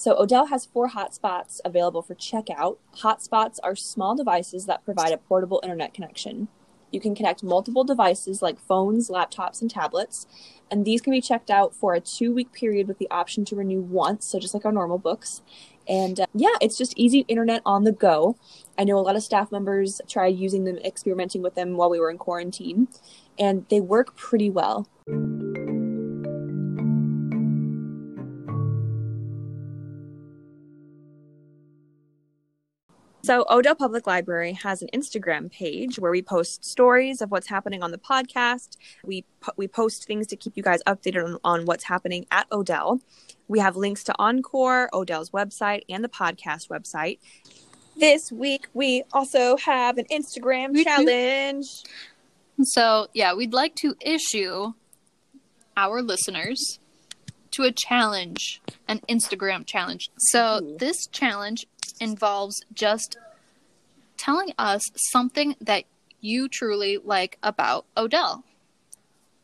[0.00, 2.78] So Odell has four hotspots available for checkout.
[3.00, 6.48] Hotspots are small devices that provide a portable internet connection.
[6.90, 10.26] You can connect multiple devices like phones, laptops, and tablets,
[10.70, 13.82] and these can be checked out for a two-week period with the option to renew
[13.82, 15.42] once, so just like our normal books.
[15.86, 18.38] And uh, yeah, it's just easy internet on the go.
[18.78, 22.00] I know a lot of staff members tried using them, experimenting with them while we
[22.00, 22.88] were in quarantine,
[23.38, 24.88] and they work pretty well.
[33.30, 37.80] So, Odell Public Library has an Instagram page where we post stories of what's happening
[37.80, 38.76] on the podcast.
[39.04, 42.48] We po- we post things to keep you guys updated on, on what's happening at
[42.50, 42.98] Odell.
[43.46, 47.20] We have links to Encore, Odell's website, and the podcast website.
[47.96, 50.82] This week, we also have an Instagram woot.
[50.82, 51.66] challenge.
[52.64, 54.72] So, yeah, we'd like to issue
[55.76, 56.79] our listeners
[57.52, 60.10] to a challenge, an Instagram challenge.
[60.18, 60.76] So, Ooh.
[60.78, 61.66] this challenge
[62.00, 63.18] involves just
[64.16, 65.84] telling us something that
[66.20, 68.44] you truly like about Odell.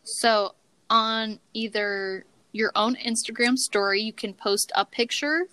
[0.04, 0.54] So,
[0.88, 5.46] on either your own Instagram story, you can post a picture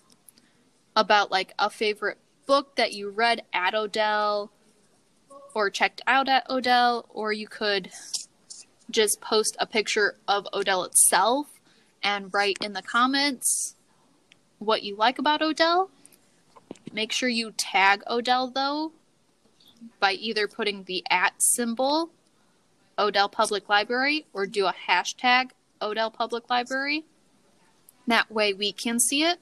[0.96, 4.50] about like a favorite book that you read at Odell
[5.54, 7.90] or checked out at Odell, or you could
[8.90, 11.46] just post a picture of Odell itself
[12.04, 13.74] and write in the comments
[14.58, 15.90] what you like about Odell.
[16.92, 18.92] Make sure you tag Odell though
[19.98, 22.10] by either putting the at symbol
[22.98, 25.50] Odell Public Library or do a hashtag
[25.82, 27.04] Odell Public Library.
[28.06, 29.38] That way we can see it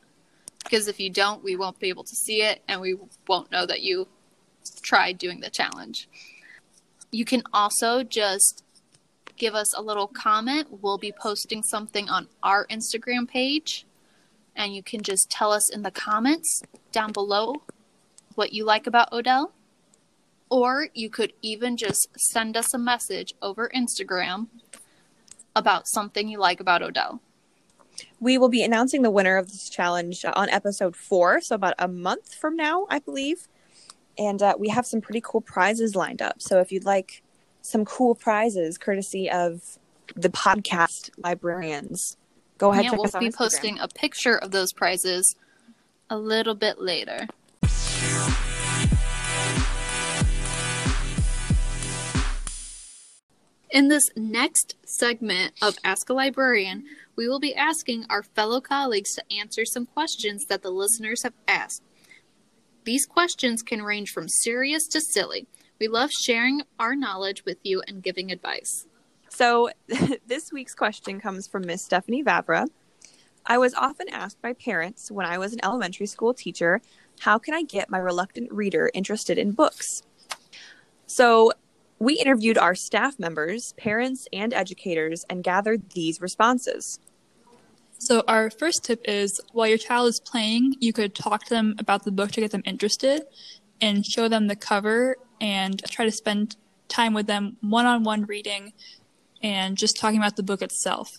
[0.63, 2.97] because if you don't, we won't be able to see it and we
[3.27, 4.09] won't know that you
[4.83, 6.09] tried doing the challenge.
[7.11, 8.65] You can also just
[9.37, 10.69] give us a little comment.
[10.83, 13.87] We'll be posting something on our Instagram page,
[14.55, 17.63] and you can just tell us in the comments down below
[18.35, 19.53] what you like about Odell.
[20.51, 24.49] Or you could even just send us a message over Instagram
[25.57, 27.21] about something you like about Odell.
[28.21, 31.75] We will be announcing the winner of this challenge uh, on episode four, so about
[31.79, 33.49] a month from now, I believe.
[34.19, 36.41] And uh, we have some pretty cool prizes lined up.
[36.41, 37.23] So if you'd like
[37.63, 39.79] some cool prizes courtesy of
[40.15, 42.17] the podcast librarians,
[42.59, 43.35] go ahead yeah, check we'll be Instagram.
[43.35, 45.35] posting a picture of those prizes
[46.11, 47.27] a little bit later.
[53.71, 56.85] In this next segment of Ask a Librarian,
[57.17, 61.33] we will be asking our fellow colleagues to answer some questions that the listeners have
[61.49, 61.83] asked.
[62.85, 65.47] These questions can range from serious to silly.
[65.83, 68.87] We love sharing our knowledge with you and giving advice.
[69.31, 69.71] So
[70.29, 72.69] this week's question comes from Miss Stephanie Vavra.
[73.45, 76.81] I was often asked by parents when I was an elementary school teacher,
[77.19, 80.03] how can I get my reluctant reader interested in books?
[81.07, 81.51] So
[81.99, 87.01] we interviewed our staff members, parents, and educators and gathered these responses.
[87.99, 91.75] So, our first tip is while your child is playing, you could talk to them
[91.79, 93.25] about the book to get them interested
[93.81, 96.57] and show them the cover and try to spend
[96.89, 98.73] time with them one on one reading
[99.43, 101.19] and just talking about the book itself.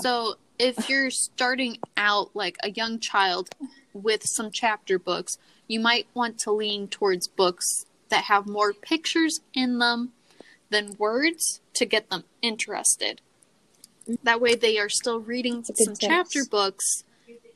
[0.00, 3.50] So, if you're starting out like a young child
[3.92, 5.38] with some chapter books,
[5.68, 10.12] you might want to lean towards books that have more pictures in them
[10.70, 13.20] than words to get them interested.
[14.22, 16.06] That way, they are still reading That's a good some tips.
[16.06, 17.04] chapter books,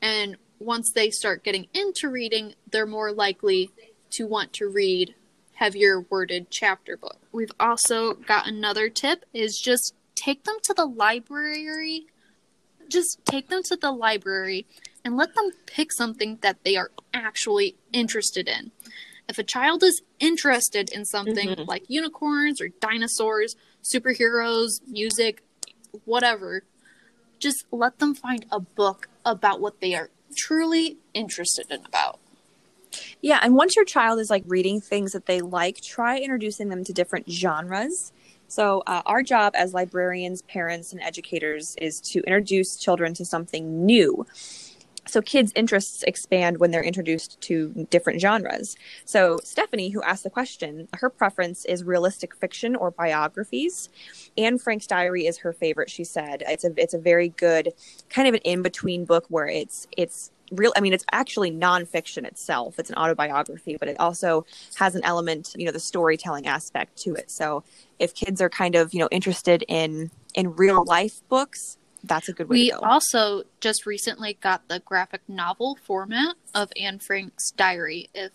[0.01, 3.71] and once they start getting into reading, they're more likely
[4.11, 5.15] to want to read
[5.61, 7.19] heavier worded chapter book.
[7.33, 12.07] We've also got another tip is just take them to the library.
[12.89, 14.67] Just take them to the library
[15.05, 18.73] and let them pick something that they are actually interested in.
[19.29, 21.69] If a child is interested in something Mhm.
[21.69, 25.43] like unicorns or dinosaurs, superheroes, music,
[26.07, 26.65] whatever,
[27.39, 32.19] just let them find a book about what they are truly interested in about.
[33.23, 36.85] Yeah, and once your child is like reading things that they like, try introducing them
[36.85, 38.13] to different genres.
[38.49, 43.87] So, uh, our job as librarians, parents, and educators is to introduce children to something
[43.87, 44.27] new.
[45.07, 48.77] So, kids' interests expand when they're introduced to different genres.
[49.05, 53.89] So, Stephanie, who asked the question, her preference is realistic fiction or biographies.
[54.37, 55.91] Anne Frank's diary is her favorite.
[55.91, 57.73] She said it's a it's a very good
[58.09, 62.25] kind of an in between book where it's it's real i mean it's actually nonfiction
[62.25, 66.97] itself it's an autobiography but it also has an element you know the storytelling aspect
[66.97, 67.63] to it so
[67.99, 72.33] if kids are kind of you know interested in in real life books that's a
[72.33, 72.87] good way We to go.
[72.87, 78.33] also just recently got the graphic novel format of Anne Frank's diary if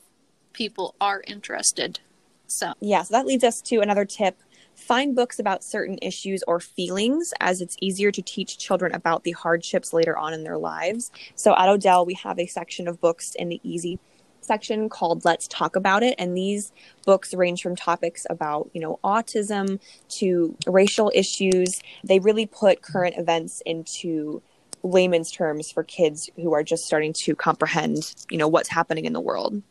[0.53, 1.99] people are interested.
[2.47, 4.39] So, yeah so that leads us to another tip.
[4.75, 9.31] Find books about certain issues or feelings as it's easier to teach children about the
[9.31, 11.11] hardships later on in their lives.
[11.35, 13.99] So at odell we have a section of books in the easy
[14.45, 16.15] section called let's talk about it.
[16.17, 16.71] And these
[17.05, 19.79] books range from topics about you know autism
[20.19, 21.69] to racial issues.
[22.03, 24.41] They really put current events into
[24.83, 29.13] layman's terms for kids who are just starting to comprehend you know what's happening in
[29.13, 29.61] the world.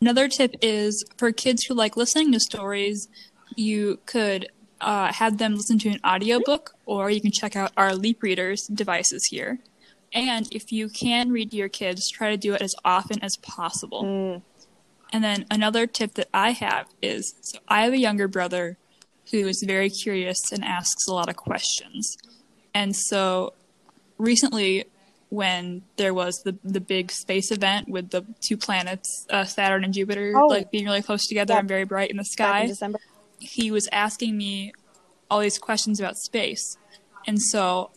[0.00, 3.08] Another tip is for kids who like listening to stories,
[3.54, 4.48] you could
[4.80, 8.66] uh, have them listen to an audiobook, or you can check out our Leap Readers
[8.66, 9.60] devices here.
[10.14, 13.36] And if you can read to your kids, try to do it as often as
[13.38, 14.04] possible.
[14.04, 14.42] Mm.
[15.12, 18.76] And then another tip that I have is so I have a younger brother
[19.30, 22.16] who is very curious and asks a lot of questions.
[22.74, 23.52] And so
[24.18, 24.84] recently,
[25.28, 29.94] when there was the, the big space event with the two planets, uh, Saturn and
[29.94, 30.46] Jupiter, Oh.
[30.46, 31.60] like being really close together Yeah.
[31.60, 32.98] and very bright in the sky, in december
[33.38, 34.72] he was asking me
[35.30, 36.76] all these questions about space.
[37.26, 37.90] And so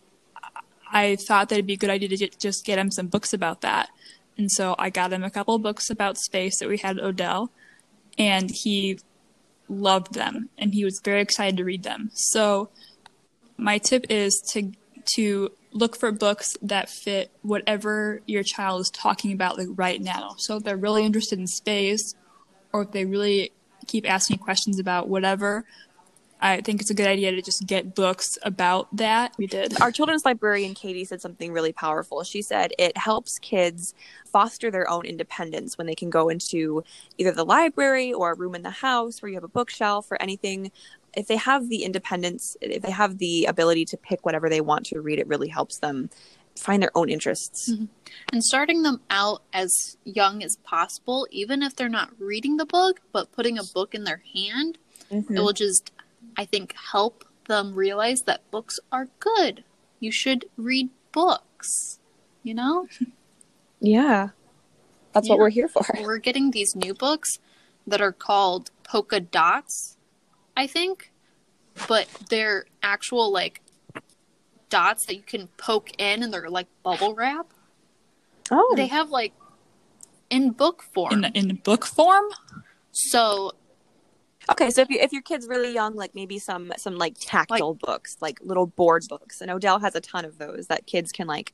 [0.95, 3.33] I thought that it'd be a good idea to ju- just get him some books
[3.33, 3.89] about that.
[4.37, 7.51] And so I got him a couple books about space that we had at Odell,
[8.17, 8.99] and he
[9.67, 12.11] loved them, and he was very excited to read them.
[12.13, 12.69] So
[13.57, 14.71] my tip is to
[15.15, 20.35] to look for books that fit whatever your child is talking about like right now.
[20.37, 22.15] So if they're really interested in space,
[22.71, 23.51] or if they really
[23.85, 25.65] keep asking questions about whatever,
[26.41, 29.33] I think it's a good idea to just get books about that.
[29.37, 29.79] We did.
[29.81, 32.23] our children's librarian Katie said something really powerful.
[32.23, 33.93] She said it helps kids
[34.31, 36.83] foster their own independence when they can go into
[37.17, 40.21] either the library or a room in the house where you have a bookshelf or
[40.21, 40.71] anything.
[41.15, 44.85] If they have the independence, if they have the ability to pick whatever they want
[44.87, 46.09] to read, it really helps them
[46.57, 47.69] find their own interests.
[47.71, 47.87] Mhm.
[48.31, 53.01] and starting them out as young as possible, even if they're not reading the book,
[53.11, 54.77] but putting a book in their hand,
[55.11, 55.35] Mhm.
[55.35, 55.91] it will just,
[56.37, 59.63] I think, help them realize that books are good.
[59.99, 61.99] You should read books,
[62.43, 62.87] you know?
[63.79, 64.29] Yeah.
[65.13, 65.85] That's what we're here for.
[66.01, 67.39] We're getting these new books
[67.87, 69.95] that are called polka dots,
[70.57, 71.11] I think,
[71.87, 73.61] but they're actual like
[74.69, 77.47] dots that you can poke in and they're like bubble wrap.
[78.51, 78.73] Oh.
[78.75, 79.33] They have like
[80.29, 81.23] in book form.
[81.23, 82.25] in in book form.
[82.91, 83.53] so
[84.51, 87.73] Okay, so if you if your kid's really young, like maybe some some like tactile
[87.73, 91.27] books, like little board books, and Odell has a ton of those that kids can
[91.27, 91.53] like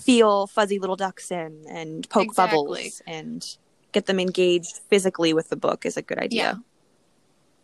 [0.00, 2.56] feel fuzzy little ducks in and poke Exactly.
[2.58, 3.56] bubbles and
[3.92, 6.24] get them engaged physically with the book is a good yeah.
[6.24, 6.62] idea.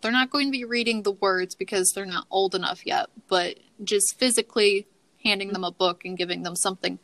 [0.00, 3.58] They're not going to be reading the words because they're not old enough yet, but
[3.84, 4.86] just physically
[5.24, 6.98] handing them a book and giving them something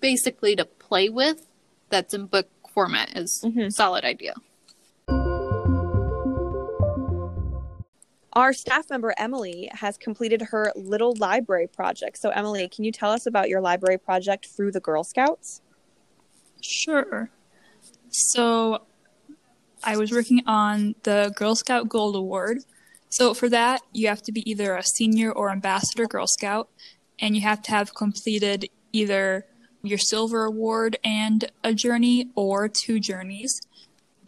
[0.00, 1.46] basically to play with
[1.88, 3.66] that's in book format is Mhm.
[3.66, 4.34] a solid idea.
[8.34, 12.16] Our staff member Emily has completed her little library project.
[12.18, 15.60] So Emily, can you tell us about your library project through the Girl Scouts?
[16.62, 17.30] Sure.
[18.10, 18.82] So
[19.84, 22.58] I was working on the Girl Scout Gold Award.
[23.10, 26.70] So for that, you have to be either a senior or ambassador Girl Scout,
[27.18, 29.44] and you have to have completed either
[29.82, 33.60] your silver award and a journey or two journeys.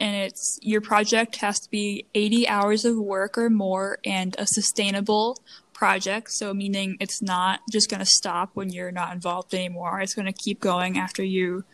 [0.00, 4.46] And it's your project has to be 80 hours of work or more and a
[4.46, 5.38] sustainable
[5.72, 6.30] project.
[6.30, 10.00] So meaning it's not just going to stop when you're not involved anymore.
[10.00, 11.64] It's going to keep going after you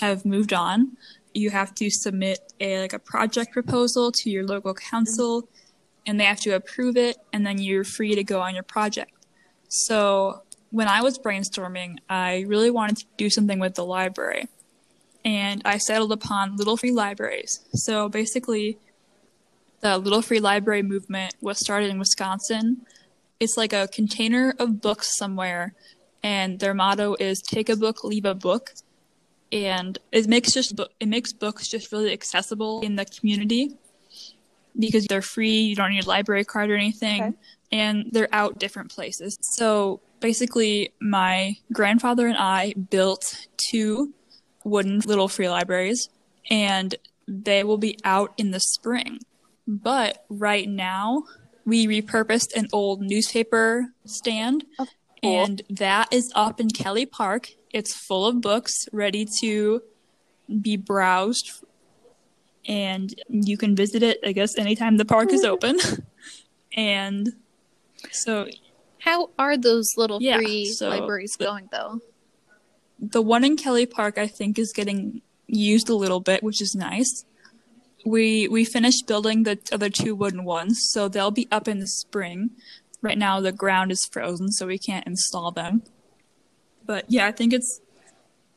[0.00, 0.96] have moved on.
[1.34, 5.48] You have to submit a like a project proposal to your local council
[6.06, 9.12] and they have to approve it and then you're free to go on your project.
[9.68, 14.48] So when I was brainstorming, I really wanted to do something with the library.
[15.26, 17.58] And I settled upon Little Free Libraries.
[17.74, 18.78] So basically,
[19.80, 22.82] the Little Free Library movement was started in Wisconsin.
[23.40, 25.74] It's like a container of books somewhere,
[26.22, 28.72] and their motto is "Take a book, leave a book,"
[29.50, 33.74] and it makes just it makes books just really accessible in the community
[34.78, 35.58] because they're free.
[35.58, 37.34] You don't need a library card or anything, Okay.
[37.72, 39.36] and they're out different places.
[39.40, 44.14] So basically, my grandfather and I built two
[44.66, 46.08] wooden little free libraries,
[46.50, 46.94] and
[47.28, 49.20] they will be out in the spring.
[49.66, 51.24] But right now,
[51.64, 54.86] we repurposed an old newspaper stand, Oh,
[55.22, 55.44] cool.
[55.44, 57.50] and that is up in Kelly Park.
[57.72, 59.82] It's full of books ready to
[60.60, 61.50] be browsed,
[62.66, 65.52] and you can visit it, I guess, anytime the park is mm-hmm.
[65.52, 65.78] open.
[66.76, 67.32] and
[68.12, 68.46] so
[69.00, 72.00] How are those little Yeah, free so libraries the- going though?
[72.98, 76.74] The one in Kelly Park I think is getting used a little bit, which is
[76.74, 77.24] nice.
[78.04, 81.86] We we finished building the other two wooden ones, so they'll be up in the
[81.86, 82.50] spring.
[83.02, 85.82] Right now the ground is frozen, so we can't install them.
[86.84, 87.80] But yeah, I think it's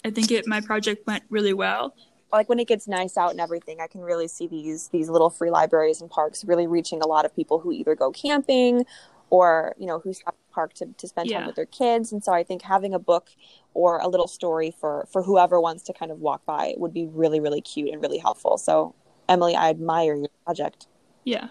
[0.05, 1.93] I think it my project went really well.
[2.31, 5.29] like when it gets nice out and everything, I can really see these these little
[5.29, 8.85] free libraries and parks really reaching a lot of people who either go camping
[9.29, 12.11] or you know who stop at the park to, to spend time with their kids.
[12.11, 13.29] And so I think having a book
[13.73, 17.07] or a little story for for whoever wants to kind of walk by would be
[17.07, 18.57] really really cute and really helpful.
[18.57, 18.95] So
[19.27, 20.87] Emily, I admire your project.
[21.23, 21.49] Yeah.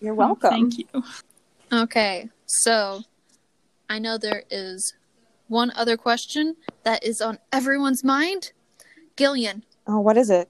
[0.00, 0.50] You're Oh, welcome.
[0.50, 0.86] Thank you.
[1.72, 3.02] Okay, so
[3.88, 4.94] I know there is
[5.48, 8.52] one other question that is on everyone's mind.
[9.16, 10.48] Gillian, Oh, what is it?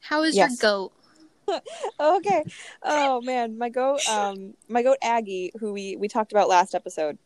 [0.00, 0.60] how is Yes.
[0.60, 0.92] your goat?
[2.00, 2.44] okay.
[2.82, 7.18] Oh man, my goat, um, my goat Aggie, who we we talked about last episode.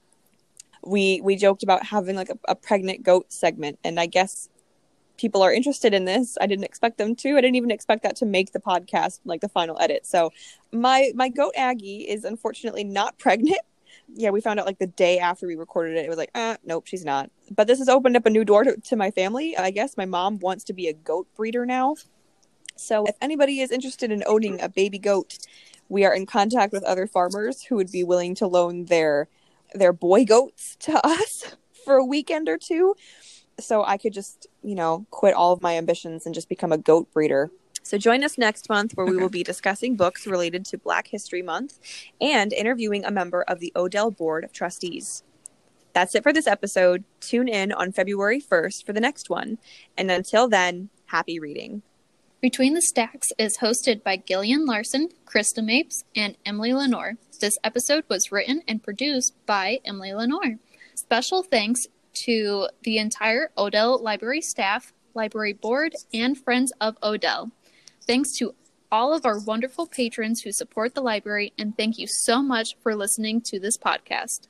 [0.83, 4.49] We we joked about having like a, a pregnant goat segment, and I guess
[5.17, 6.37] people are interested in this.
[6.41, 7.37] I didn't expect them to.
[7.37, 10.07] I didn't even expect that to make the podcast like the final edit.
[10.07, 10.33] So
[10.73, 13.61] my my goat Aggie is unfortunately not pregnant.
[14.13, 16.05] Yeah, we found out like the day after we recorded it.
[16.05, 17.31] It was like, uh, nope, she's not.
[17.51, 19.57] But this has opened up a new door to, to my family.
[19.57, 21.97] I guess my mom wants to be a goat breeder now.
[22.77, 25.39] So if anybody is interested in owning a baby goat,
[25.89, 29.29] we are in contact with other farmers who would be willing to loan their
[29.75, 32.95] their boy goats to us for a weekend or two.
[33.61, 36.79] So I could just, you know, quit all of my ambitions and just become a
[36.79, 37.51] goat breeder.
[37.83, 41.43] So join us next month where we will be discussing books related to Black History
[41.43, 41.79] Month
[42.21, 45.23] and interviewing a member of the Odell Board of Trustees.
[45.93, 47.05] That's it for this episode.
[47.21, 49.59] Tune in on February 1st for the next one.
[49.97, 51.83] And until then, happy reading.
[52.45, 57.15] Between the Stacks is hosted by Gillian Larson, Krista Mapes, and Emily Lenore.
[57.41, 60.59] This episode was written and produced by Emily Lenore.
[60.95, 61.87] Special thanks
[62.27, 67.51] to the entire Odell Library staff, library board, and friends of Odell.
[68.07, 68.55] Thanks to
[68.93, 72.95] all of our wonderful patrons who support the library, and thank you so much for
[72.95, 74.49] listening to this podcast.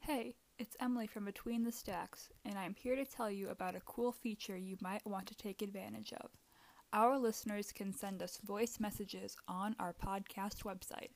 [0.00, 3.80] Hey, it's Emily from Between the Stacks, and I'm here to tell you about a
[3.80, 6.30] cool feature you might want to take advantage of.
[6.94, 11.10] Our listeners can send us voice messages on our podcast website.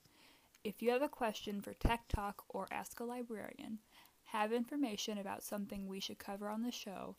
[0.63, 3.79] If you have a question for Tech Talk or Ask a Librarian,
[4.25, 7.15] have information about something we should cover on the show,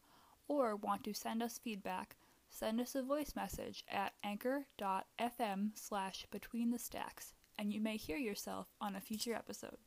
[0.46, 2.14] or want to send us feedback,
[2.50, 8.16] send us a voice message at anchor.fm slash between the stacks, and you may hear
[8.16, 9.78] yourself on a future episode.